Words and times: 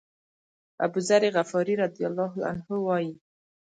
أبوذر 0.85 1.23
غفاري 1.35 1.75
رضی 1.83 2.03
الله 2.09 2.33
عنه 2.49 2.67
وایي. 2.85 3.13